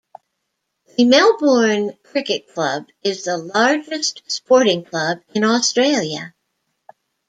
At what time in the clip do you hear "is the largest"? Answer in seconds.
3.03-4.23